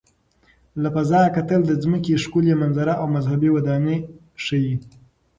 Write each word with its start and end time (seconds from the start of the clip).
له 0.81 0.89
فضا 0.95 1.21
کتل 1.35 1.61
د 1.67 1.71
ځمکې 1.83 2.13
ښکلي 2.23 2.53
منظره 2.61 2.93
او 3.01 3.05
مذهبي 3.15 3.49
ودانۍ 3.51 3.97
ښيي. 4.43 4.75